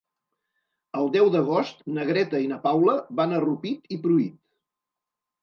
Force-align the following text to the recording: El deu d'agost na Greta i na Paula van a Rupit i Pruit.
El 1.01 1.11
deu 1.15 1.29
d'agost 1.35 1.83
na 1.97 2.07
Greta 2.07 2.41
i 2.47 2.49
na 2.53 2.59
Paula 2.65 2.97
van 3.21 3.37
a 3.37 3.43
Rupit 3.45 3.95
i 3.99 4.01
Pruit. 4.09 4.35